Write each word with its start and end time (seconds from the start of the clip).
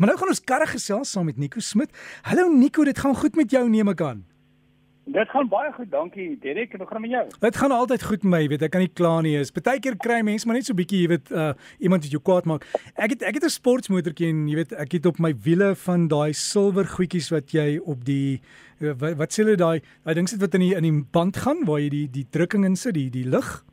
Maar 0.00 0.08
nou 0.08 0.18
gaan 0.18 0.30
ons 0.32 0.44
karre 0.48 0.64
gesels 0.64 1.10
saam 1.12 1.26
met 1.28 1.36
Nico 1.36 1.60
Smit. 1.60 1.90
Hallo 2.24 2.48
Nico, 2.48 2.84
dit 2.88 2.98
gaan 2.98 3.12
goed 3.14 3.34
met 3.36 3.50
jou 3.52 3.60
neem 3.68 3.90
ek 3.92 4.00
aan. 4.00 4.22
Dit 5.04 5.28
gaan 5.28 5.48
baie 5.52 5.68
goed, 5.74 5.90
dankie 5.92 6.38
Derek. 6.40 6.72
Hoe 6.72 6.86
gaan 6.88 7.02
dit 7.02 7.10
met 7.10 7.10
jou? 7.10 7.40
Dit 7.42 7.58
gaan 7.60 7.74
altyd 7.76 8.06
goed 8.08 8.24
met 8.24 8.32
my, 8.32 8.40
weet 8.48 8.64
ek 8.64 8.72
kan 8.72 8.80
nie 8.80 8.88
kla 8.88 9.10
nie. 9.20 9.34
Is 9.36 9.52
partykeer 9.52 9.98
kry 10.00 10.22
mense 10.24 10.48
maar 10.48 10.56
net 10.56 10.70
so 10.70 10.78
bietjie, 10.78 11.02
jy 11.04 11.10
weet, 11.12 11.28
uh 11.36 11.50
iemand 11.84 12.06
wat 12.06 12.16
jou 12.16 12.22
kwaad 12.24 12.48
maak. 12.48 12.64
Ek 12.94 13.12
het 13.12 13.26
ek 13.28 13.42
het 13.42 13.44
'n 13.44 13.52
sportmotortjie 13.52 14.32
en 14.32 14.48
jy 14.48 14.56
weet, 14.62 14.72
ek 14.72 14.96
het 14.96 15.06
op 15.06 15.20
my 15.20 15.34
wiele 15.36 15.74
van 15.84 16.08
daai 16.08 16.32
silwer 16.32 16.88
goedjies 16.88 17.28
wat 17.28 17.52
jy 17.52 17.76
op 17.84 18.00
die 18.04 18.40
uh, 18.80 18.96
wat, 18.96 19.20
wat 19.20 19.36
sê 19.36 19.44
hulle 19.44 19.60
daai 19.60 19.84
daai 20.04 20.14
ding 20.14 20.28
sit 20.28 20.40
wat 20.40 20.54
in 20.54 20.64
die 20.64 20.74
in 20.80 20.88
die 20.88 21.04
band 21.12 21.36
gaan 21.36 21.66
waar 21.68 21.80
jy 21.80 21.90
die 21.90 22.08
die 22.08 22.26
drukking 22.30 22.64
in 22.64 22.76
sit, 22.76 22.94
die 22.94 23.10
die 23.10 23.28
lig. 23.28 23.64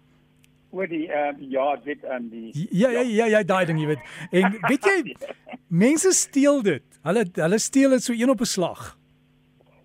Oor 0.71 0.87
die 0.87 1.07
ehm 1.07 1.35
um, 1.35 1.49
ja, 1.49 1.75
dit 1.83 2.05
aan 2.05 2.23
um, 2.23 2.29
die 2.29 2.67
Ja 2.71 2.89
ja 2.89 3.01
ja 3.01 3.25
ja 3.25 3.43
daai 3.43 3.65
ding, 3.65 3.79
jy 3.79 3.87
weet. 3.87 4.03
En 4.31 4.57
weet 4.71 4.85
jy 4.85 5.15
mense 5.67 6.11
steel 6.11 6.61
dit. 6.61 6.83
Hulle 7.03 7.25
hulle 7.33 7.59
steel 7.59 7.89
dit 7.95 8.03
so 8.03 8.13
een 8.13 8.29
op 8.29 8.41
'n 8.41 8.45
slag. 8.55 8.97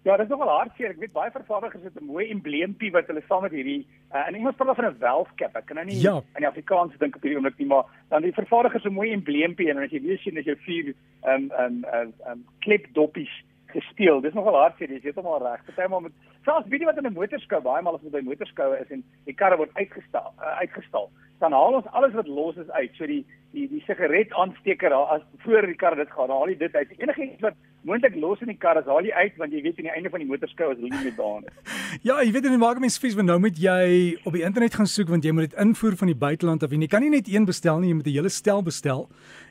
Ja, 0.03 0.17
dit 0.17 0.27
is 0.27 0.33
nogal 0.33 0.49
hartseer. 0.49 0.91
Ek 0.91 0.99
weet 0.99 1.13
baie 1.15 1.31
vervaardigers 1.31 1.85
het 1.85 2.01
'n 2.01 2.05
mooi 2.05 2.31
embleempie 2.31 2.91
wat 2.91 3.07
hulle 3.07 3.23
saam 3.29 3.43
met 3.43 3.53
hierdie 3.53 3.87
uh, 4.15 4.27
in 4.29 4.35
Engels 4.35 4.57
praat 4.57 4.77
van 4.77 4.91
'n 4.91 4.99
valve 4.99 5.35
cap. 5.37 5.57
Ek 5.57 5.67
kan 5.67 5.77
nou 5.77 5.87
nie 5.87 6.01
ja. 6.01 6.23
in 6.35 6.47
Afrikaans 6.47 6.99
dink 6.99 7.17
op 7.17 7.23
hierdie 7.23 7.39
oomblik 7.39 7.59
nie, 7.59 7.67
maar 7.67 7.85
dan 8.09 8.23
die 8.23 8.33
vervaardigers 8.33 8.85
'n 8.85 8.93
mooi 8.93 9.13
embleempie 9.13 9.71
en 9.71 9.79
as 9.79 9.91
jy 9.91 10.03
weer 10.03 10.19
sien 10.19 10.39
as 10.39 10.45
jy 10.45 10.57
vier 10.57 10.95
ehm 11.23 11.35
um, 11.35 11.51
ehm 11.51 11.85
um, 11.95 12.13
um, 12.27 12.45
klipdoppies 12.59 13.45
gesteel. 13.73 14.21
Dis 14.25 14.37
nogal 14.37 14.59
hartseer. 14.61 14.93
Jy 14.93 15.01
weet 15.03 15.19
hom 15.21 15.29
al 15.33 15.43
reg. 15.43 15.65
Partymal 15.69 16.07
met 16.07 16.31
selfs 16.47 16.71
weet 16.71 16.83
jy 16.83 16.89
wat 16.89 16.99
in 16.99 17.07
'n 17.07 17.19
motorskou 17.19 17.61
baie 17.63 17.83
maal 17.83 17.97
as 17.97 18.03
jy 18.03 18.11
by 18.11 18.23
motorskoue 18.27 18.79
is 18.81 18.91
en 18.91 19.05
die 19.27 19.35
karre 19.35 19.57
word 19.57 19.71
uitgestal 19.75 20.33
uh, 20.41 20.59
uitgestal, 20.63 21.11
dan 21.39 21.53
haal 21.53 21.79
ons 21.79 21.87
alles 21.93 22.15
wat 22.15 22.27
los 22.27 22.57
is 22.57 22.71
uit. 22.71 22.91
So 22.99 23.07
die 23.07 23.25
die 23.53 23.69
die 23.69 23.83
sigaret 23.87 24.33
aansteker 24.33 24.91
daar 24.91 25.13
as 25.17 25.23
voor 25.45 25.67
die 25.67 25.77
kar 25.77 25.97
dit 25.97 26.11
gaan, 26.11 26.31
haal 26.31 26.49
jy 26.49 26.59
dit 26.59 26.75
uit. 26.75 26.95
Enigiets 26.99 27.45
wat 27.47 27.55
moontlik 27.85 28.17
los 28.17 28.41
in 28.41 28.49
die 28.49 28.59
kar 28.59 28.79
is, 28.81 28.87
haal 28.87 29.05
jy 29.05 29.13
uit 29.13 29.37
want 29.37 29.53
jy 29.53 29.63
weet 29.63 29.79
aan 29.79 29.89
die 29.91 29.95
einde 29.95 30.11
van 30.11 30.25
die 30.25 30.31
motorskou 30.31 30.73
is 30.73 30.79
hulle 30.79 30.91
nie 30.91 31.05
meer 31.05 31.17
daar 31.19 31.41
nie. 31.43 31.53
ja, 32.09 32.19
jy 32.23 32.33
weet 32.33 32.49
en 32.49 32.57
dit 32.57 32.65
maak 32.65 32.81
mense 32.81 33.01
vies 33.01 33.15
want 33.19 33.31
nou 33.31 33.39
moet 33.43 33.59
jy 33.59 33.85
op 34.25 34.33
die 34.33 34.47
internet 34.49 34.75
gaan 34.75 34.91
soek 34.91 35.13
want 35.13 35.25
jy 35.25 35.35
moet 35.37 35.51
dit 35.51 35.61
invoer 35.67 35.97
van 36.01 36.11
die 36.11 36.19
buiteland 36.27 36.63
af 36.63 36.75
jy 36.75 36.91
kan 36.91 37.05
nie 37.07 37.15
net 37.15 37.31
een 37.31 37.47
bestel 37.47 37.79
nie, 37.79 37.93
jy 37.93 38.01
moet 38.01 38.11
'n 38.11 38.19
hele 38.19 38.29
stel 38.29 38.63
bestel. 38.63 39.09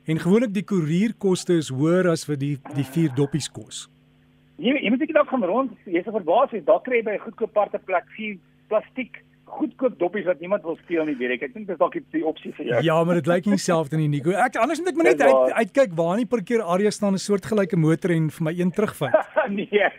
En 0.07 0.19
gewoonlik 0.19 0.53
die 0.53 0.65
koerierkoste 0.65 1.53
is 1.53 1.69
hoër 1.69 2.09
as 2.11 2.27
wat 2.27 2.39
die 2.39 2.57
die 2.75 2.83
vier 2.85 3.13
doppies 3.15 3.47
kos. 3.47 3.87
Jy 4.61 4.77
jy 4.77 4.89
moet 4.93 5.01
ek 5.01 5.13
dalk 5.17 5.29
gaan 5.31 5.43
rond, 5.49 5.71
jy's 5.89 6.05
verbaas, 6.05 6.53
jy 6.53 6.61
dalk 6.65 6.83
kry 6.85 7.01
jy 7.01 7.05
by 7.07 7.17
'n 7.17 7.25
goedkoop 7.25 7.51
aparte 7.55 7.79
plek 7.85 8.05
vier 8.17 8.37
plastiek 8.69 9.23
goedkoop 9.51 9.97
doppies 9.99 10.25
wat 10.29 10.39
niemand 10.39 10.63
wil 10.63 10.77
steel 10.83 11.05
nie, 11.05 11.15
weet 11.19 11.35
ek. 11.35 11.49
Ek 11.49 11.55
dink 11.55 11.67
dis 11.67 11.79
dalk 11.79 11.97
die 12.15 12.23
opsie 12.27 12.53
vir 12.55 12.69
jou. 12.69 12.83
Ja, 12.87 13.03
maar 13.03 13.19
dit 13.19 13.27
lyk 13.27 13.49
nie 13.49 13.57
dieselfde 13.59 13.99
nie, 13.99 14.07
Nico. 14.11 14.31
Ek 14.31 14.55
anders 14.61 14.79
moet 14.79 14.93
ek 14.93 14.99
maar 14.99 15.09
net 15.09 15.21
uit, 15.21 15.53
uitkyk 15.65 15.95
waar 15.97 16.13
in 16.15 16.23
die 16.23 16.31
parkeerarea 16.35 16.91
staan 16.91 17.17
'n 17.17 17.25
soortgelyke 17.25 17.77
motor 17.77 18.11
en 18.15 18.29
vir 18.29 18.43
my 18.47 18.53
een 18.55 18.71
terugvind. 18.71 19.15
nee. 19.59 19.91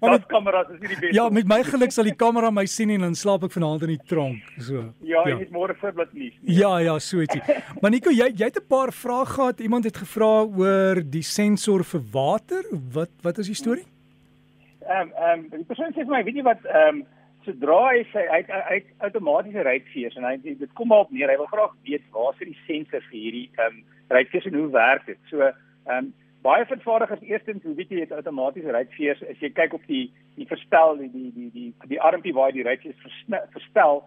Maar 0.00 0.10
met 0.10 0.26
kameras 0.26 0.68
is 0.74 0.80
nie 0.80 0.88
die 0.88 0.98
beste. 1.00 1.14
Ja, 1.16 1.28
met 1.32 1.48
my 1.48 1.60
geluk 1.66 1.92
sal 1.94 2.08
die 2.08 2.16
kamera 2.18 2.50
my 2.54 2.66
sien 2.68 2.92
en 2.94 3.06
dan 3.06 3.16
slaap 3.18 3.46
ek 3.48 3.54
vanaand 3.56 3.86
in 3.88 3.94
die 3.94 4.00
tronk, 4.10 4.44
so. 4.60 4.84
Ja, 5.06 5.24
ja. 5.28 5.38
is 5.40 5.52
môre 5.54 5.76
vir 5.80 5.94
blik 5.96 6.14
nie. 6.16 6.30
Ja, 6.58 6.74
ja, 6.84 6.98
so 7.02 7.22
ietsie. 7.24 7.42
maar 7.80 7.94
Nico, 7.94 8.12
jy 8.14 8.30
jy 8.34 8.50
het 8.50 8.60
'n 8.60 8.68
paar 8.68 8.92
vrae 8.92 9.26
gehad. 9.26 9.60
Iemand 9.60 9.88
het 9.88 9.96
gevra 9.96 10.32
oor 10.44 11.02
die 11.02 11.24
sensor 11.24 11.84
vir 11.84 12.02
water. 12.12 12.64
Wat 12.94 13.12
wat 13.22 13.38
is 13.38 13.52
die 13.52 13.58
storie? 13.58 13.86
Ehm 14.88 15.08
um, 15.08 15.12
ehm 15.16 15.38
um, 15.38 15.62
die 15.62 15.68
persoon 15.68 15.92
sê 15.92 16.04
vir 16.04 16.14
my, 16.16 16.24
weet 16.24 16.40
jy 16.40 16.44
wat 16.44 16.64
ehm 16.64 17.00
um, 17.00 17.06
sodra 17.48 17.80
hy 17.92 18.04
sy 18.12 18.24
hy 18.28 18.40
hy 18.68 18.78
outomatiese 19.08 19.64
ruitveers 19.66 20.16
en 20.18 20.26
hy 20.28 20.36
dit 20.44 20.72
kom 20.76 20.90
maar 20.92 21.06
op 21.06 21.12
neer 21.14 21.30
hy 21.32 21.38
wil 21.40 21.50
graag 21.52 21.74
weet 21.86 22.04
waar 22.12 22.34
is 22.34 22.50
die 22.50 22.64
sensor 22.66 23.04
vir 23.10 23.18
hierdie 23.18 23.48
ehm 23.56 23.78
um, 23.78 23.84
ruitveers 24.08 24.48
en 24.48 24.56
hoe 24.60 24.70
werk 24.72 25.06
dit 25.06 25.20
so 25.32 25.44
ehm 25.44 25.98
um, 25.98 26.10
baie 26.48 26.66
vervaardigers 26.66 27.24
eerstens 27.28 27.64
hoe 27.66 27.74
weet 27.78 27.90
jy 27.94 28.04
het 28.04 28.14
outomatiese 28.18 28.74
ruitveers 28.76 29.24
as 29.32 29.40
jy 29.44 29.50
kyk 29.56 29.74
op 29.78 29.88
die 29.90 30.04
die 30.36 30.46
verstel 30.52 30.96
die 31.00 31.10
die 31.16 31.32
die 31.34 31.50
die 31.56 31.90
die 31.94 32.00
armpie 32.10 32.34
waar 32.36 32.54
die 32.56 32.66
ruitveers 32.68 33.18
verstel 33.56 34.02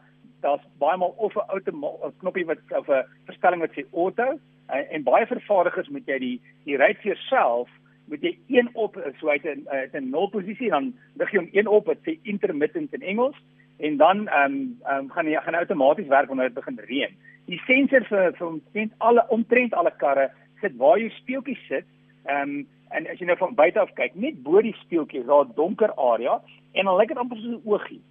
daar's 0.46 0.64
baie 0.82 0.98
maal 0.98 1.14
of 1.18 1.36
'n 1.36 1.52
outomatiese 1.58 2.18
knoppie 2.24 2.48
wat 2.50 2.64
of 2.80 2.90
'n 2.90 3.06
verstelling 3.30 3.62
wat 3.62 3.78
sê 3.78 3.86
auto 3.94 4.28
en, 4.68 4.86
en 4.90 5.04
baie 5.04 5.26
vervaardigers 5.36 5.90
moet 5.90 6.08
jy 6.08 6.20
die 6.20 6.38
die 6.66 6.78
ruitveers 6.84 7.28
self 7.30 7.70
moet 8.12 8.22
jy 8.22 8.38
een 8.48 8.70
op 8.74 8.98
so 9.20 9.30
uit 9.30 9.46
'n 9.46 9.68
uit 9.68 9.94
'n 9.94 10.10
nul 10.10 10.30
posisie 10.30 10.70
dan 10.70 10.94
lig 11.16 11.32
jy 11.32 11.40
hom 11.40 11.50
een 11.52 11.68
op 11.68 11.86
wat 11.86 11.98
sê 12.06 12.20
intermittent 12.24 12.94
in 12.94 13.02
Engels 13.02 13.38
en 13.82 13.98
dan 13.98 14.28
ehm 14.28 14.52
um, 14.52 14.80
um, 14.92 15.10
gaan 15.10 15.30
jy 15.30 15.42
gaan 15.42 15.56
outomaties 15.56 16.08
werk 16.08 16.28
wanneer 16.28 16.46
dit 16.46 16.60
begin 16.60 16.80
reën. 16.86 17.16
Die 17.46 17.62
sensor 17.66 18.04
vir 18.06 18.34
vir 18.38 18.48
omtrent 18.48 18.94
alle 18.98 19.26
omtrent 19.30 19.74
alle 19.74 19.94
karre 19.98 20.30
sit 20.62 20.76
waar 20.78 21.00
jy 21.00 21.10
speeltjies 21.10 21.68
sit. 21.68 21.86
Ehm 22.26 22.50
um, 22.50 22.68
en 22.92 23.08
as 23.08 23.20
jy 23.20 23.26
nou 23.26 23.38
van 23.40 23.56
buite 23.56 23.80
af 23.80 23.94
kyk, 23.96 24.16
net 24.20 24.42
bo 24.44 24.62
die 24.62 24.76
speeltjie 24.82 25.22
is 25.22 25.28
daar 25.28 25.46
'n 25.46 25.54
donker 25.56 25.94
area 25.96 26.42
en 26.74 26.86
dan 26.86 26.98
lyk 26.98 27.08
dit 27.08 27.18
amper 27.18 27.38
soos 27.38 27.56
'n 27.56 27.70
oogie. 27.70 28.02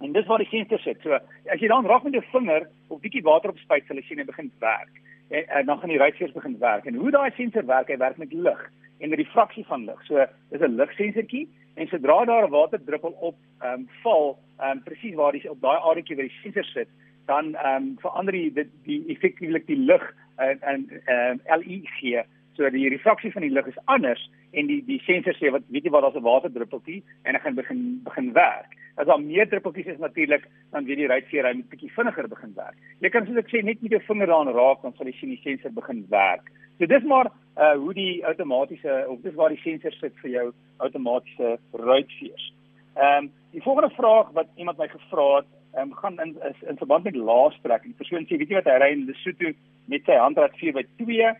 En 0.00 0.12
dis 0.12 0.26
waar 0.26 0.38
die 0.38 0.48
sensor 0.50 0.78
sit. 0.78 1.00
So 1.02 1.12
as 1.52 1.60
jy 1.60 1.68
dan 1.68 1.86
raak 1.86 2.02
met 2.02 2.12
jou 2.12 2.24
vinger 2.32 2.68
op 2.88 3.00
bietjie 3.00 3.22
water 3.22 3.50
op 3.50 3.58
spuit, 3.58 3.86
sal 3.86 3.96
jy 3.96 4.02
sien 4.02 4.18
hy 4.18 4.24
begin 4.24 4.50
werk. 4.58 4.90
En, 5.30 5.48
en 5.48 5.66
dan 5.66 5.78
gaan 5.78 5.88
die 5.88 5.98
ruitveers 5.98 6.32
begin 6.32 6.58
werk. 6.58 6.84
En 6.84 6.94
hoe 6.94 7.10
daai 7.10 7.30
sensor 7.36 7.66
werk, 7.66 7.88
hy 7.88 7.96
werk 7.96 8.16
met 8.16 8.32
lig 8.32 8.70
en 8.98 9.08
met 9.08 9.18
die 9.18 9.32
fraksie 9.32 9.64
van 9.66 9.84
lig. 9.84 10.04
So 10.06 10.26
dis 10.50 10.60
'n 10.60 10.76
ligsensortjie 10.76 11.48
en 11.74 11.86
sodra 11.86 12.24
daar 12.24 12.46
'n 12.46 12.50
waterdruppel 12.50 13.16
op 13.20 13.36
ehm 13.60 13.72
um, 13.72 13.88
val, 14.02 14.38
ehm 14.58 14.70
um, 14.70 14.82
presies 14.82 15.14
waar 15.14 15.32
die 15.32 15.50
op 15.50 15.60
daai 15.60 15.78
areetjie 15.78 16.16
waar 16.16 16.28
die 16.28 16.40
sensor 16.42 16.64
sit, 16.64 16.88
dan 17.26 17.54
ehm 17.54 17.82
um, 17.82 17.96
verander 17.98 18.32
die 18.32 18.52
die, 18.52 18.70
die 18.82 19.04
effektiewelik 19.06 19.66
die 19.66 19.78
lig 19.78 20.14
in 20.38 20.58
in 20.72 21.00
ehm 21.04 21.38
LED. 21.60 22.26
So 22.56 22.70
die 22.70 22.88
refraksie 22.88 23.32
van 23.34 23.42
die 23.42 23.50
lig 23.50 23.66
is 23.66 23.78
anders 23.90 24.22
en 24.54 24.68
die 24.70 24.80
die 24.86 25.00
sensor 25.02 25.34
sê 25.34 25.50
wat 25.50 25.64
weet 25.74 25.88
jy 25.88 25.90
wat 25.90 26.04
daar's 26.06 26.16
'n 26.16 26.26
waterdruppeltjie 26.26 27.02
en 27.24 27.34
hy 27.34 27.40
gaan 27.40 27.54
begin 27.54 28.00
begin 28.04 28.32
werk. 28.32 28.70
As 28.96 29.06
daar 29.06 29.20
meer 29.20 29.48
druppeltjies 29.48 29.86
is 29.86 29.98
natuurlik, 29.98 30.46
dan 30.70 30.84
weet 30.84 30.96
die 30.96 31.06
ruitveer 31.06 31.46
hy 31.46 31.54
moet 31.54 31.68
bietjie 31.68 31.90
vinniger 31.96 32.28
begin 32.28 32.52
werk. 32.54 32.76
Jy 33.00 33.10
kan 33.10 33.26
soos 33.26 33.36
ek 33.36 33.50
sê 33.50 33.62
net 33.64 33.82
met 33.82 33.90
jou 33.90 34.00
vinger 34.06 34.26
daaraan 34.26 34.54
raak 34.54 34.82
dan 34.82 34.94
sal 34.94 35.06
jy 35.06 35.16
sien 35.18 35.30
die 35.34 35.42
sensor 35.42 35.72
begin 35.72 36.06
werk. 36.10 36.50
So 36.78 36.86
dis 36.86 37.02
maar 37.02 37.30
uh 37.56 37.74
hoe 37.74 37.94
die 37.94 38.24
outomatiese 38.26 39.04
of 39.08 39.22
dis 39.22 39.34
waar 39.34 39.50
die 39.50 39.62
sensor 39.64 39.92
sit 39.92 40.14
vir 40.22 40.30
jou 40.30 40.52
outomatiese 40.78 41.58
ruitveers. 41.72 42.52
Ehm 42.94 43.24
um, 43.24 43.32
die 43.50 43.62
volgende 43.62 43.94
vraag 43.94 44.30
wat 44.32 44.46
iemand 44.56 44.78
my 44.78 44.88
gevra 44.88 45.36
het, 45.36 45.50
ehm 45.74 45.90
um, 45.90 45.94
gaan 45.94 46.20
in 46.20 46.36
is 46.50 46.62
in 46.68 46.76
verband 46.76 47.04
met 47.04 47.16
laastrek. 47.16 47.82
Die 47.82 47.98
persoon 47.98 48.26
sê 48.26 48.38
weet 48.38 48.48
jy 48.48 48.62
wat 48.62 48.70
hy 48.70 48.78
ry 48.78 48.90
in 48.92 49.06
Lesotho 49.06 49.50
met 49.90 50.06
sy 50.06 50.14
handrad 50.18 50.54
4x2 50.62 51.34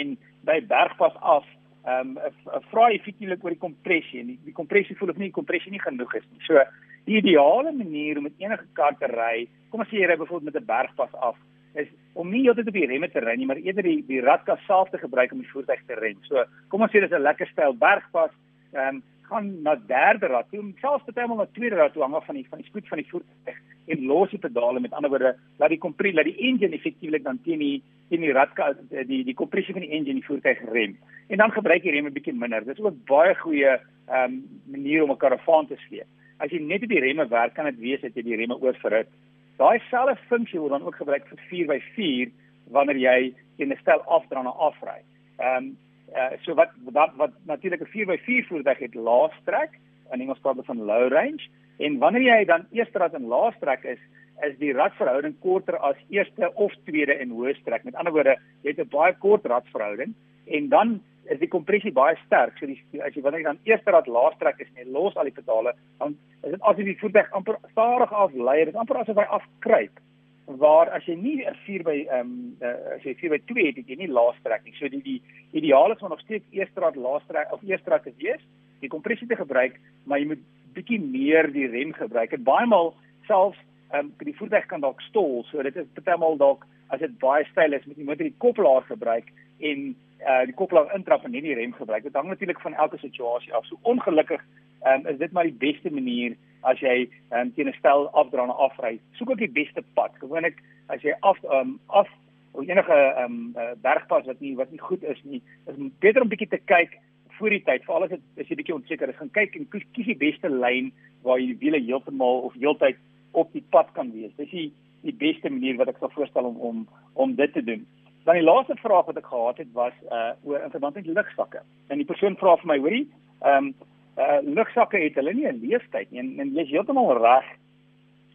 en 0.00 0.16
by 0.48 0.60
bergpas 0.70 1.16
af 1.20 1.46
ehm 1.84 2.16
um, 2.16 2.60
vra 2.70 2.88
hy 2.88 2.96
effektielik 2.96 3.42
oor 3.44 3.52
die 3.52 3.60
kompressie 3.60 4.20
en 4.22 4.30
die, 4.32 4.38
die 4.46 4.56
kompressie 4.56 4.96
voel 4.96 5.12
of 5.12 5.18
nie 5.20 5.28
die 5.28 5.38
kompressie 5.38 5.72
nie 5.72 5.82
genoeg 5.82 6.14
is 6.16 6.24
nie. 6.30 6.40
So 6.46 6.62
die 7.04 7.18
ideale 7.20 7.72
manier 7.76 8.16
om 8.18 8.24
met 8.28 8.38
enige 8.40 8.64
kar 8.78 8.96
te 8.96 9.10
ry, 9.12 9.44
kom 9.70 9.84
ons 9.84 9.90
sê 9.92 10.00
jy 10.00 10.08
ry 10.08 10.16
byvoorbeeld 10.16 10.52
met 10.52 10.62
'n 10.62 10.70
bergpas 10.70 11.12
af 11.20 11.36
is 11.74 11.88
om 12.14 12.30
nie 12.30 12.46
altyd 12.48 12.70
op 12.70 12.76
die 12.78 12.86
remme 12.86 13.08
te 13.10 13.20
ry 13.20 13.34
nie, 13.36 13.46
maar 13.46 13.60
eerder 13.60 13.82
die 13.82 14.02
die 14.06 14.22
radkas 14.22 14.62
self 14.66 14.90
te 14.90 14.98
gebruik 14.98 15.32
om 15.32 15.42
die 15.42 15.50
voertuig 15.50 15.82
te 15.86 15.98
rem. 15.98 16.18
So, 16.28 16.44
kom 16.68 16.82
ons 16.86 16.92
sê 16.92 17.00
dis 17.00 17.12
'n 17.12 17.22
lekker 17.22 17.48
styl 17.52 17.74
bergpas, 17.74 18.32
ehm 18.72 18.96
um, 18.96 19.02
gaan 19.28 19.62
na 19.62 19.74
derde 19.88 20.26
rad 20.26 20.50
toe, 20.50 20.62
selfs 20.80 21.04
partymal 21.04 21.36
na 21.40 21.46
tweede 21.56 21.76
rad 21.76 21.92
toe 21.92 22.02
hang 22.02 22.14
af 22.14 22.26
van 22.26 22.38
die 22.38 22.46
van 22.50 22.60
die 22.60 22.68
spoed 22.68 22.88
van 22.88 23.00
die 23.00 23.08
voertuig 23.08 23.60
en 23.86 24.06
los 24.08 24.30
die 24.30 24.40
pedale 24.40 24.80
met 24.80 24.92
ander 24.92 25.10
woorde, 25.12 25.34
laat 25.60 25.72
die 25.72 25.80
kompressie, 25.80 26.16
laat 26.16 26.28
die 26.30 26.48
engine 26.48 26.76
effektiewelik 26.76 27.24
dan 27.24 27.40
teen 27.44 27.60
die 27.60 27.82
teen 28.08 28.24
die 28.24 28.32
radkas 28.36 28.76
die 28.90 29.22
die 29.24 29.36
kompressie 29.36 29.74
van 29.76 29.84
die 29.84 29.92
engine 29.96 30.20
die 30.20 30.26
voertuig 30.28 30.62
rem. 30.72 30.96
En 31.28 31.40
dan 31.40 31.52
gebruik 31.52 31.84
jy 31.84 31.96
remme 31.96 32.12
bietjie 32.14 32.36
minder. 32.36 32.64
Dis 32.64 32.80
ook 32.80 33.00
baie 33.08 33.34
goeie 33.40 33.74
ehm 33.74 34.24
um, 34.24 34.40
manier 34.72 35.04
om 35.04 35.12
'n 35.12 35.20
karavaan 35.20 35.66
te 35.66 35.76
sleep. 35.86 36.08
As 36.38 36.50
jy 36.50 36.60
net 36.60 36.82
op 36.82 36.88
die 36.88 37.00
remme 37.00 37.28
werk, 37.28 37.54
kan 37.54 37.64
dit 37.64 37.78
wees 37.78 38.00
dat 38.00 38.14
jy 38.14 38.22
die 38.22 38.36
remme 38.36 38.60
oorverhit. 38.60 39.08
Daai 39.56 39.78
selfde 39.90 40.16
funksie 40.28 40.60
word 40.60 40.72
dan 40.72 40.82
ook 40.82 40.96
gebruik 40.96 41.26
vir 41.28 41.40
4x4 41.50 42.32
wanneer 42.70 42.96
jy 42.96 43.34
in 43.56 43.72
'n 43.72 43.78
stel 43.80 44.00
afdraande 44.00 44.50
afry. 44.50 45.00
Ehm 45.38 45.56
um, 45.56 45.76
uh, 46.14 46.32
so 46.42 46.54
wat 46.54 46.70
wat 46.92 47.12
wat 47.16 47.32
natuurlik 47.46 47.80
'n 47.80 47.92
4x4 47.94 48.46
voertuig 48.48 48.78
het 48.78 48.94
laastrek 48.94 49.78
in 50.12 50.20
Engels 50.20 50.38
praat 50.38 50.54
hulle 50.54 50.66
van 50.66 50.84
low 50.84 51.08
range 51.12 51.48
en 51.78 51.98
wanneer 51.98 52.22
jy 52.22 52.44
dan 52.44 52.66
eerste 52.70 52.98
rad 52.98 53.14
in 53.14 53.26
laastrek 53.26 53.84
is 53.84 53.98
is 54.42 54.56
die 54.58 54.72
radverhouding 54.72 55.34
korter 55.40 55.76
as 55.78 55.96
eerste 56.10 56.50
of 56.54 56.72
tweede 56.84 57.14
en 57.14 57.30
hoë 57.30 57.54
strek. 57.60 57.84
Met 57.84 57.94
ander 57.94 58.12
woorde, 58.12 58.36
jy 58.62 58.70
het 58.74 58.80
'n 58.80 58.90
baie 58.90 59.14
kort 59.18 59.46
radverhouding 59.46 60.14
en 60.46 60.68
dan 60.68 61.00
is 61.30 61.38
die 61.38 61.48
kompressie 61.48 61.92
baie 61.92 62.16
sterk. 62.26 62.58
So 62.58 62.66
die 62.66 63.02
as 63.02 63.14
jy 63.14 63.22
wanneer 63.22 63.40
jy 63.40 63.46
dan 63.46 63.58
eerste 63.64 63.90
rad 63.90 64.06
laas 64.06 64.36
trek 64.38 64.60
is 64.60 64.72
net 64.76 64.86
los 64.86 65.16
al 65.16 65.24
die 65.24 65.32
pedale, 65.32 65.74
dan 65.98 66.16
is 66.42 66.50
dit 66.50 66.60
asof 66.60 66.84
die 66.84 66.98
voertuig 66.98 67.30
amper 67.32 67.56
stadig 67.70 68.12
aflei. 68.12 68.64
Dit 68.64 68.74
is 68.74 68.80
amper 68.80 68.96
asof 68.96 69.16
hy 69.16 69.26
afkruip. 69.38 70.00
Waar 70.44 70.90
as 70.90 71.04
jy 71.08 71.14
nie 71.16 71.44
'n 71.46 71.56
4 71.64 71.82
by 71.82 72.06
ehm 72.10 72.20
um, 72.20 72.56
as 72.96 73.02
jy 73.02 73.14
4 73.14 73.30
by 73.30 73.40
2 73.48 73.66
het, 73.66 73.76
het 73.76 73.88
jy 73.88 73.96
nie 73.96 74.12
laas 74.12 74.36
trek 74.42 74.64
nie. 74.64 74.74
So 74.78 74.88
die 74.88 75.02
die 75.02 75.22
ideaal 75.52 75.92
is 75.92 76.02
om 76.02 76.08
nog 76.08 76.20
steeds 76.20 76.44
eerste 76.50 76.80
rad 76.80 76.96
laas 76.96 77.22
trek 77.28 77.52
of 77.52 77.62
eerste 77.62 77.90
rad 77.90 78.02
te 78.02 78.12
wees, 78.18 78.40
die 78.80 78.88
kompressie 78.88 79.26
te 79.26 79.36
gebruik, 79.36 79.80
maar 80.04 80.18
jy 80.18 80.26
moet 80.26 80.44
bietjie 80.74 81.00
meer 81.00 81.52
die 81.52 81.66
rem 81.66 81.92
gebruik. 81.92 82.32
En 82.32 82.42
baie 82.42 82.66
maal 82.66 82.94
selfs 83.26 83.58
ehm 83.92 84.06
um, 84.06 84.12
die 84.18 84.36
voertuig 84.36 84.66
kan 84.66 84.80
dalk 84.80 85.00
stol. 85.00 85.44
So 85.50 85.62
dit 85.62 85.76
is 85.76 85.86
partymal 85.94 86.36
dalk 86.36 86.66
as 86.92 87.00
dit 87.00 87.18
baie 87.18 87.44
styl 87.50 87.72
is 87.72 87.86
met 87.86 87.96
die 87.96 88.04
motor 88.04 88.26
die 88.26 88.40
koppelaar 88.44 88.82
gebruik 88.88 89.30
en 89.60 89.94
uh 90.24 90.42
die 90.48 90.56
koppelaar 90.56 90.92
intrap 90.96 91.24
en 91.24 91.32
nie 91.34 91.42
die 91.44 91.54
rem 91.54 91.72
gebruik. 91.72 92.02
Dit 92.02 92.16
hang 92.16 92.28
natuurlik 92.28 92.60
van 92.60 92.74
elke 92.74 92.98
situasie 92.98 93.52
af. 93.54 93.66
So 93.66 93.78
ongelukkig 93.82 94.42
ehm 94.84 95.00
um, 95.00 95.06
is 95.12 95.18
dit 95.18 95.32
maar 95.32 95.48
die 95.48 95.62
beste 95.66 95.90
manier 95.90 96.36
as 96.70 96.80
jy 96.80 97.08
um, 97.30 97.52
teen 97.54 97.68
'n 97.68 97.78
stel 97.78 98.08
afdraande 98.12 98.56
afry. 98.66 98.98
Soek 99.18 99.30
ook 99.30 99.42
die 99.42 99.52
beste 99.60 99.82
pad. 99.94 100.12
Gewoonlik 100.20 100.60
as 100.88 101.02
jy 101.02 101.14
af 101.20 101.38
um, 101.44 101.78
af 101.86 102.08
of 102.54 102.68
enige 102.68 102.98
um, 103.18 103.54
uh, 103.56 103.72
bergpad 103.82 104.26
wat 104.26 104.40
nie 104.40 104.54
wat 104.56 104.70
nie 104.70 104.80
goed 104.80 105.02
is 105.02 105.20
nie, 105.24 105.42
is 105.66 105.80
beter 105.98 106.22
om 106.22 106.28
bietjie 106.28 106.48
te 106.48 106.60
kyk 106.70 106.98
voor 107.38 107.50
die 107.50 107.62
tyd. 107.66 107.82
Veral 107.84 108.06
as 108.06 108.14
dit 108.14 108.22
as 108.38 108.48
jy 108.48 108.58
bietjie 108.60 108.76
onseker 108.76 109.10
is, 109.10 109.18
gaan 109.18 109.32
kyk 109.34 109.56
en 109.58 109.66
kies, 109.72 109.86
kies 109.96 110.06
die 110.12 110.20
beste 110.20 110.50
lyn 110.50 110.92
waar 111.26 111.40
jy 111.40 111.50
die 111.52 111.60
wiele 111.64 111.82
heeltemal 111.82 112.44
of 112.48 112.54
heeltyd 112.60 113.00
op 113.32 113.50
die 113.52 113.64
pad 113.74 113.90
kan 113.98 114.12
wees. 114.14 114.34
Dis 114.38 114.52
die 114.52 114.70
die 115.04 115.16
beste 115.20 115.50
manier 115.52 115.76
wat 115.76 115.90
ek 115.92 115.98
sou 116.00 116.08
voorstel 116.14 116.46
om 116.48 116.60
om 116.70 116.86
om 117.14 117.34
dit 117.40 117.52
te 117.52 117.64
doen. 117.64 117.82
Dan 118.24 118.38
die 118.38 118.46
laaste 118.46 118.76
vraag 118.80 119.10
wat 119.10 119.18
ek 119.20 119.26
gehad 119.32 119.58
het 119.60 119.72
was 119.72 119.96
uh 120.10 120.32
oor 120.44 120.62
in 120.62 120.72
verband 120.72 120.94
met 121.00 121.10
lugsakke. 121.18 121.60
En 121.88 122.00
die 122.00 122.08
persoon 122.08 122.38
vra 122.40 122.56
vir 122.62 122.70
my, 122.72 122.78
hoorie, 122.78 123.04
ehm 123.42 123.66
um, 123.66 123.74
uh 124.16 124.40
lugsakke 124.42 124.98
het 124.98 125.14
hulle 125.14 125.34
nie 125.34 125.48
'n 125.48 125.60
leeftyd 125.60 126.10
nie. 126.10 126.20
En, 126.20 126.38
en 126.40 126.54
jy 126.54 126.62
is 126.62 126.70
heeltemal 126.70 127.18
reg 127.18 127.44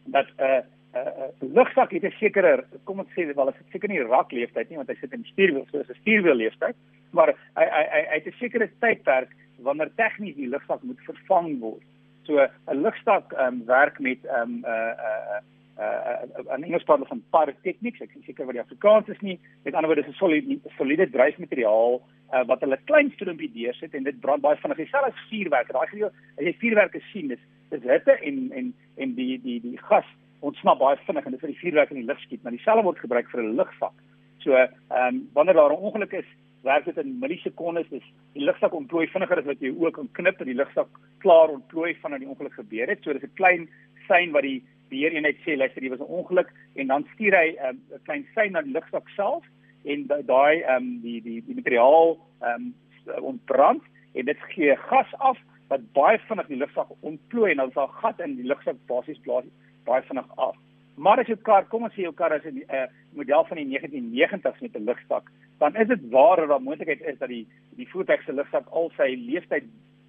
dat 0.04 0.26
'n 0.38 0.42
uh, 0.42 0.62
'n 0.92 0.98
uh, 0.98 1.06
uh, 1.24 1.52
lugsak 1.54 1.90
het 1.90 2.04
'n 2.04 2.18
sekere 2.18 2.64
kom 2.84 2.98
ons 2.98 3.12
sê 3.14 3.34
wel 3.34 3.48
is 3.48 3.54
dit 3.58 3.72
seker 3.72 3.88
nie 3.88 4.02
rak 4.02 4.32
leeftyd 4.32 4.68
nie 4.68 4.76
want 4.76 4.88
hy 4.88 4.96
sit 5.00 5.12
in 5.12 5.24
stuurwiel 5.24 5.66
so 5.70 5.78
is 5.78 5.88
'n 5.88 6.00
stuurwiel 6.00 6.34
leeftyd 6.34 6.76
maar 7.10 7.28
hy 7.56 7.64
hy 7.64 7.84
hy 7.94 8.02
hy 8.10 8.14
het 8.18 8.26
'n 8.26 8.38
sekere 8.38 8.70
tydperk 8.80 9.30
wanneer 9.62 9.90
tegnies 9.96 10.36
die 10.36 10.48
lugsak 10.48 10.82
moet 10.82 11.00
vervang 11.06 11.58
word. 11.60 11.86
So 12.26 12.38
'n 12.40 12.82
lugsak 12.82 13.32
um, 13.32 13.64
werk 13.66 13.98
met 13.98 14.24
ehm 14.24 14.42
um, 14.42 14.52
'n 14.58 14.64
uh, 14.64 15.40
'n 15.78 15.82
uh, 15.82 15.84
uh, 15.84 16.44
uh, 16.50 16.56
'n 16.56 16.64
Engels 16.64 16.84
praat 16.84 17.06
van 17.08 17.22
pyrotechnics, 17.30 18.00
ek 18.00 18.14
is 18.14 18.24
seker 18.24 18.44
wat 18.44 18.54
die 18.54 18.62
Afrikaans 18.62 19.08
is 19.08 19.20
nie. 19.20 19.38
Met 19.64 19.74
ander 19.74 19.88
woorde, 19.88 20.02
dis 20.02 20.14
'n 20.14 20.18
soliede 20.18 20.58
soliede 20.76 21.10
dryfmateriaal 21.10 22.02
uh, 22.32 22.44
wat 22.46 22.60
hulle 22.60 22.78
klein 22.84 23.10
stroompie 23.14 23.50
deursit 23.52 23.94
en 23.94 24.04
dit 24.04 24.20
brand 24.20 24.42
baie 24.42 24.56
vinnig. 24.56 24.76
Dieselfde 24.76 25.12
as 25.12 25.28
vuurwerk. 25.30 25.72
Daai 25.72 25.86
gedeelte, 25.86 26.14
as 26.36 26.44
jy 26.44 26.54
vuurwerke 26.60 27.00
sien, 27.12 27.28
dis 27.28 27.42
dis 27.70 27.86
hitte 27.86 28.16
en 28.26 28.50
en 28.52 28.74
en 28.96 29.14
die 29.14 29.38
die 29.42 29.60
die 29.60 29.78
gas 29.78 30.06
ontsnap 30.40 30.78
baie 30.78 30.96
vinnig 31.06 31.26
en 31.26 31.36
dit 31.36 31.40
vir 31.40 31.52
die 31.52 31.60
vuurwerk 31.62 31.90
in 31.90 32.00
die 32.00 32.08
lug 32.08 32.20
skiet, 32.24 32.42
maar 32.42 32.56
dieselfde 32.56 32.86
word 32.86 32.98
gebruik 32.98 33.28
vir 33.30 33.42
'n 33.42 33.56
lugsak. 33.56 33.96
So, 34.44 34.56
ehm 34.56 34.70
um, 35.06 35.28
wanneer 35.34 35.54
daar 35.54 35.72
'n 35.72 35.84
ongeluk 35.88 36.12
is, 36.12 36.28
werk 36.62 36.84
dit 36.84 36.96
in 36.96 37.18
millisekondes. 37.18 37.88
Dis 37.90 38.06
die 38.32 38.44
lugsak 38.44 38.74
ontplooi 38.74 39.06
vinniger 39.06 39.38
as 39.38 39.44
wat 39.44 39.60
jy 39.60 39.72
ook 39.76 39.94
kan 39.94 40.08
knip 40.12 40.40
en 40.40 40.46
die 40.46 40.58
lugsak 40.58 40.88
klaar 41.18 41.48
ontplooi 41.48 41.94
vanaf 42.02 42.18
die 42.18 42.28
ongeluk 42.28 42.54
gebeur 42.54 42.88
het. 42.88 43.02
So 43.02 43.12
dis 43.12 43.22
'n 43.22 43.34
klein 43.34 43.68
sein 44.08 44.32
wat 44.32 44.42
die 44.42 44.62
beheereenheid 44.90 45.36
sê 45.44 45.56
luister 45.56 45.82
hier 45.82 45.90
was 45.90 46.00
'n 46.00 46.12
ongeluk 46.18 46.52
en 46.74 46.86
dan 46.86 47.06
stuur 47.14 47.34
hy 47.34 47.48
ehm, 47.56 47.76
'n 47.76 47.94
um, 47.94 48.02
klein 48.04 48.26
sein 48.34 48.52
na 48.52 48.62
die 48.62 48.72
lugsak 48.72 49.08
self 49.16 49.44
en 49.84 50.06
daai 50.06 50.60
ehm 50.60 50.76
um, 50.76 51.00
die 51.00 51.20
die 51.22 51.42
die 51.46 51.54
materiaal 51.54 52.18
ehm 52.40 52.72
um, 53.06 53.24
ontbrand 53.32 53.82
en 54.12 54.24
dit 54.24 54.40
gee 54.54 54.76
gas 54.76 55.14
af 55.18 55.38
wat 55.68 55.92
baie 55.92 56.18
vinnig 56.28 56.48
die 56.50 56.58
lugsak 56.62 56.90
ontplooi 57.00 57.50
en 57.50 57.56
dan 57.56 57.72
'n 57.76 57.98
gat 58.02 58.20
in 58.20 58.36
die 58.36 58.46
lugsak 58.46 58.76
basies 58.86 59.20
plaas 59.26 59.44
baie 59.84 60.02
vinnig 60.02 60.36
af. 60.36 60.56
Maar 60.96 61.18
as 61.18 61.26
jou 61.26 61.38
kar, 61.38 61.64
kom 61.64 61.82
ons 61.82 61.94
sê 61.94 62.02
jou 62.02 62.12
kar 62.12 62.32
is 62.36 62.44
'n 62.44 62.62
uh, 62.68 62.86
model 63.14 63.44
van 63.44 63.56
die 63.56 63.66
1990s 63.66 64.60
met 64.60 64.76
'n 64.76 64.84
lugsak, 64.84 65.30
dan 65.58 65.76
is 65.76 65.88
dit 65.88 66.10
waar 66.10 66.36
dat 66.36 66.48
daar 66.48 66.62
moontlikheid 66.62 67.00
is 67.00 67.18
dat 67.18 67.28
die 67.28 67.46
die 67.76 67.88
voertuig 67.88 68.22
se 68.22 68.32
lugsak 68.32 68.66
al 68.68 68.90
sy 68.96 69.14
lewensduur 69.16 69.68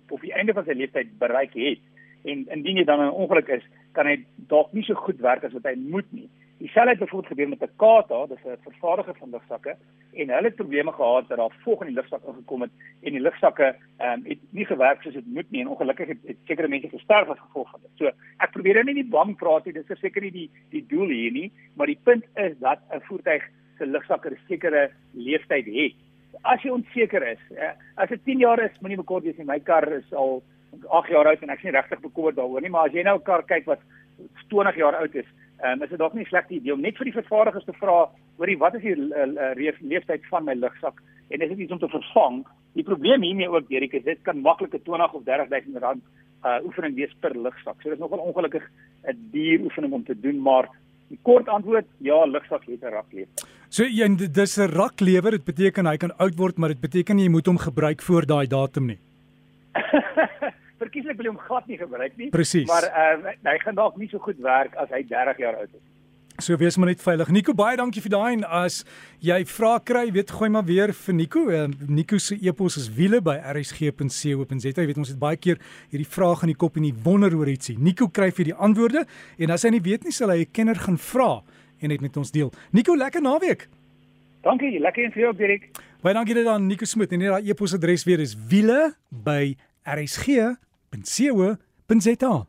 of 0.10 0.22
die 0.22 0.34
einde 0.34 0.54
van 0.54 0.66
sy 0.66 0.74
lewensduur 0.74 1.18
bereik 1.20 1.54
het. 1.54 1.80
En 2.24 2.48
indien 2.50 2.78
jy 2.78 2.84
dan 2.84 3.00
'n 3.00 3.20
ongeluk 3.22 3.48
is, 3.48 3.64
kan 3.92 4.06
hy 4.06 4.26
dalk 4.36 4.74
nie 4.74 4.84
so 4.84 4.94
goed 4.94 5.20
werk 5.20 5.44
as 5.44 5.54
wat 5.54 5.64
hy 5.64 5.76
moet 5.76 6.12
nie. 6.12 6.30
Dieselfde 6.62 6.90
het 6.90 7.00
byvoorbeeld 7.00 7.32
gebeur 7.32 7.50
met 7.50 7.62
'n 7.62 7.76
Kata, 7.76 8.26
dis 8.26 8.44
'n 8.46 8.64
vervaardiger 8.70 9.16
van 9.16 9.30
lugsakke 9.30 9.76
en 10.14 10.30
hulle 10.30 10.48
het 10.48 10.56
probleme 10.56 10.92
gehad 10.92 11.28
dat 11.28 11.38
daar 11.38 11.56
vog 11.64 11.82
in 11.82 11.88
die 11.88 11.96
lugsak 11.96 12.24
ingekom 12.28 12.62
het 12.62 12.72
en 13.02 13.12
die 13.12 13.22
lugsakke 13.22 13.76
ehm 13.98 14.12
um, 14.12 14.26
het 14.26 14.40
nie 14.50 14.66
gewerk 14.66 15.02
soos 15.02 15.14
dit 15.14 15.26
moet 15.26 15.52
nie 15.52 15.62
en 15.62 15.68
ongelukkig 15.68 16.08
het, 16.08 16.18
het 16.26 16.38
sekere 16.46 16.68
mense 16.68 16.90
gesterf 16.90 17.30
as 17.30 17.40
gevolg 17.40 17.70
van 17.70 17.80
dit. 17.82 17.92
So 17.96 18.06
ek 18.38 18.52
probeer 18.52 18.74
nou 18.74 18.84
nie 18.84 19.04
die 19.04 19.10
bang 19.10 19.38
praat 19.38 19.66
nie, 19.66 19.74
dis 19.74 20.00
seker 20.00 20.22
nie 20.22 20.32
die 20.32 20.50
die 20.70 20.86
doel 20.88 21.08
hier 21.08 21.32
nie, 21.32 21.52
maar 21.76 21.88
die 21.88 22.00
punt 22.04 22.26
is 22.36 22.60
dat 22.60 22.80
'n 22.94 23.02
voertuig 23.02 23.44
se 23.78 23.86
lugsakke 23.86 24.30
'n 24.30 24.38
sekere 24.48 24.92
lewensduur 25.14 25.84
het. 25.84 25.96
As 26.42 26.62
jy 26.62 26.70
onseker 26.70 27.28
is, 27.28 27.42
eh, 27.58 27.74
as 27.96 28.10
dit 28.10 28.24
10 28.24 28.38
jaar 28.38 28.60
is, 28.60 28.80
moenie 28.80 28.98
bekommerd 28.98 29.26
wees 29.26 29.38
nie. 29.38 29.46
My 29.46 29.60
kar 29.60 29.92
is 29.92 30.14
al 30.14 30.44
8 30.88 31.10
jaar 31.10 31.28
oud 31.28 31.42
en 31.42 31.50
ek 31.50 31.58
is 31.58 31.64
nie 31.64 31.72
regtig 31.72 32.00
bekommerd 32.00 32.36
daaroor 32.36 32.62
nie, 32.62 32.70
maar 32.70 32.88
as 32.88 32.94
jy 32.94 33.04
nou 33.04 33.18
'n 33.18 33.24
kar 33.24 33.44
kyk 33.44 33.66
wat 33.66 33.80
20 34.50 34.76
jaar 34.76 34.96
oud 34.96 35.16
is, 35.16 35.26
um, 35.64 35.84
is 35.84 35.90
dit 35.90 36.00
dalk 36.00 36.14
nie 36.14 36.24
'n 36.24 36.32
slegte 36.32 36.54
idee 36.54 36.74
om 36.74 36.82
net 36.82 36.98
vir 36.98 37.06
die 37.06 37.20
vervaardigers 37.20 37.66
te 37.66 37.74
vra, 37.74 38.10
hoorie, 38.38 38.58
wat 38.58 38.76
is 38.76 38.82
die 38.82 38.96
uh, 38.96 39.28
uh, 39.56 39.78
leeftyd 39.82 40.26
van 40.30 40.46
my 40.46 40.54
lugsak 40.54 41.02
en 41.30 41.42
is 41.42 41.50
dit 41.50 41.60
iets 41.60 41.72
om 41.72 41.80
te 41.80 41.88
vervang? 41.88 42.46
Die 42.74 42.84
probleem 42.84 43.22
hiermee 43.22 43.50
ook, 43.50 43.68
Derek, 43.70 43.94
is 43.94 44.04
dit 44.04 44.22
kan 44.24 44.42
maklik 44.42 44.74
'n 44.74 44.84
20 44.84 45.14
of 45.14 45.24
30 45.24 45.50
000 45.50 45.80
rand 45.80 46.04
uh 46.46 46.58
oefening 46.66 46.96
wees 46.96 47.14
per 47.22 47.36
lugsak. 47.38 47.82
So 47.82 47.90
dit 47.90 48.00
is 48.00 48.00
nogal 48.00 48.20
ongelukkig 48.20 48.64
'n 49.08 49.18
duur 49.32 49.60
oefening 49.62 49.94
om 49.94 50.04
te 50.04 50.20
doen, 50.20 50.42
maar 50.42 50.70
die 51.10 51.20
kort 51.22 51.48
antwoord, 51.48 51.86
ja, 51.98 52.26
lugsak 52.26 52.66
het 52.66 52.82
'n 52.82 52.94
raklewer. 52.94 53.28
So 53.70 53.84
ja, 53.84 54.08
dis 54.08 54.58
'n 54.58 54.70
raklewer, 54.70 55.32
dit 55.32 55.46
beteken 55.46 55.86
hy 55.86 55.98
kan 55.98 56.18
oud 56.18 56.36
word, 56.36 56.58
maar 56.58 56.70
dit 56.70 56.82
beteken 56.82 57.20
jy 57.20 57.30
moet 57.30 57.46
hom 57.46 57.58
gebruik 57.58 58.02
voor 58.02 58.26
daai 58.26 58.48
datum 58.48 58.86
nie. 58.86 59.00
verkieslik 60.82 61.18
wil 61.22 61.32
hom 61.32 61.40
glad 61.48 61.70
nie 61.70 61.80
gebruik 61.80 62.18
nie. 62.18 62.30
Precies. 62.34 62.68
Maar 62.70 62.90
uh, 62.90 63.34
hy 63.48 63.58
gaan 63.64 63.78
dalk 63.80 63.98
nie 64.02 64.10
so 64.12 64.22
goed 64.24 64.40
werk 64.44 64.76
as 64.82 64.92
hy 64.94 65.04
30 65.08 65.42
jaar 65.44 65.62
oud 65.62 65.72
is. 65.72 65.84
So 66.42 66.58
wees 66.58 66.78
maar 66.80 66.90
net 66.90 67.02
veilig. 67.04 67.30
Nico, 67.30 67.54
baie 67.54 67.78
dankie 67.78 68.02
vir 68.02 68.14
daai 68.16 68.32
en 68.34 68.46
as 68.64 68.80
jy 69.22 69.44
vra 69.52 69.76
kry, 69.86 70.08
weet 70.16 70.32
gooi 70.34 70.50
maar 70.50 70.66
weer 70.66 70.94
vir 70.98 71.14
Nico. 71.18 71.44
Uh, 71.52 71.68
Nico 71.88 72.18
se 72.18 72.38
e-pos 72.42 72.80
is 72.82 72.88
wiele 72.96 73.20
by 73.22 73.36
rsg.co.za. 73.54 74.72
Jy 74.72 74.88
weet 74.90 75.02
ons 75.04 75.12
het 75.14 75.20
baie 75.22 75.38
keer 75.38 75.62
hierdie 75.92 76.08
vraag 76.10 76.46
in 76.48 76.54
die 76.54 76.58
kop 76.58 76.80
en 76.82 76.88
jy 76.88 76.96
wonder 77.06 77.36
oor 77.38 77.52
ietsie. 77.52 77.78
Nico 77.78 78.10
kry 78.10 78.32
vir 78.34 78.50
die 78.50 78.58
antwoorde 78.58 79.06
en 79.38 79.54
as 79.54 79.68
hy 79.68 79.76
nie 79.76 79.84
weet 79.86 80.08
nie, 80.08 80.16
sal 80.16 80.34
hy 80.34 80.42
'n 80.42 80.52
kenner 80.52 80.82
gaan 80.82 80.98
vra 80.98 81.44
en 81.82 81.90
net 81.90 82.02
met 82.02 82.18
ons 82.18 82.32
deel. 82.32 82.52
Nico, 82.72 82.96
lekker 82.96 83.22
naweek. 83.22 83.68
Dankie, 84.42 84.80
lekker 84.80 85.06
en 85.06 85.12
vir 85.12 85.22
jou 85.22 85.34
Dirk. 85.38 85.70
Baie 86.02 86.14
dankie 86.18 86.34
dit 86.34 86.48
aan 86.48 86.66
Nico 86.66 86.86
Smit 86.86 87.12
en 87.14 87.20
net 87.20 87.30
daai 87.30 87.50
e-posadres 87.52 88.06
weer 88.06 88.20
is 88.20 88.34
wiele 88.34 88.96
by 89.12 89.54
rsg.co.za. 90.94 92.46